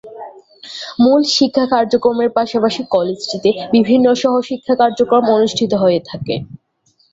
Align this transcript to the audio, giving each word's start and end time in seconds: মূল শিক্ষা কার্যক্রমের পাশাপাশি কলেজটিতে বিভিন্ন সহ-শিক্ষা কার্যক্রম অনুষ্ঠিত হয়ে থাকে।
মূল 1.03 1.21
শিক্ষা 1.31 1.65
কার্যক্রমের 1.73 2.29
পাশাপাশি 2.37 2.81
কলেজটিতে 2.93 3.49
বিভিন্ন 3.75 4.05
সহ-শিক্ষা 4.21 4.73
কার্যক্রম 4.81 5.23
অনুষ্ঠিত 5.35 5.71
হয়ে 5.83 5.99
থাকে। 6.09 6.35